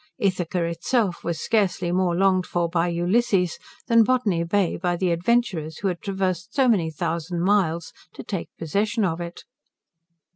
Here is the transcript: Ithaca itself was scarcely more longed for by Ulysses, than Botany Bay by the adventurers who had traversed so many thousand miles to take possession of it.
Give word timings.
Ithaca 0.17 0.63
itself 0.63 1.23
was 1.23 1.39
scarcely 1.39 1.91
more 1.91 2.15
longed 2.15 2.47
for 2.47 2.67
by 2.67 2.87
Ulysses, 2.87 3.59
than 3.85 4.03
Botany 4.03 4.43
Bay 4.43 4.75
by 4.75 4.95
the 4.95 5.11
adventurers 5.11 5.77
who 5.77 5.89
had 5.89 6.01
traversed 6.01 6.55
so 6.55 6.67
many 6.67 6.89
thousand 6.89 7.41
miles 7.41 7.93
to 8.15 8.23
take 8.23 8.49
possession 8.57 9.05
of 9.05 9.21
it. 9.21 9.43